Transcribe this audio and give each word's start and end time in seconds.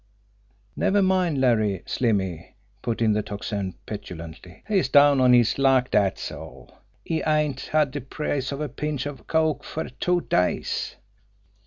"Never 0.75 1.03
mind 1.03 1.39
Larry, 1.39 1.83
Slimmy," 1.85 2.55
put 2.81 3.03
in 3.03 3.13
the 3.13 3.21
Tocsin 3.21 3.75
petulantly. 3.85 4.63
"He's 4.67 4.89
down 4.89 5.21
on 5.21 5.31
his 5.31 5.59
luck, 5.59 5.91
dat's 5.91 6.31
all. 6.31 6.75
He 7.05 7.21
ain't 7.21 7.67
had 7.67 7.91
de 7.91 8.01
price 8.01 8.51
of 8.51 8.61
a 8.61 8.67
pinch 8.67 9.05
of 9.05 9.27
coke 9.27 9.63
fer 9.63 9.89
two 9.99 10.21
days." 10.21 10.95